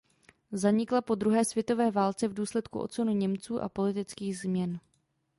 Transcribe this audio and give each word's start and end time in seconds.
Zanikla 0.53 1.01
po 1.01 1.15
druhé 1.15 1.45
světové 1.45 1.91
válce 1.91 2.27
v 2.27 2.33
důsledku 2.33 2.79
odsunu 2.79 3.13
Němců 3.13 3.61
a 3.61 3.69
politických 3.69 4.37
změn. 4.39 4.79